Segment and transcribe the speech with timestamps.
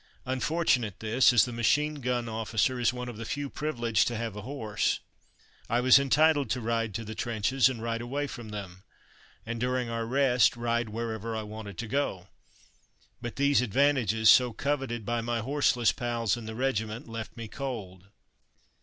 [0.25, 4.35] Unfortunate this, as the machine gun officer is one of the few privileged to have
[4.35, 4.99] a horse.
[5.69, 8.81] I was entitled to ride to the trenches, and ride away from them,
[9.45, 12.29] and during our rest, ride wherever I wanted to go;
[13.21, 18.05] but these advantages, so coveted by my horseless pals in the regiment, left me cold.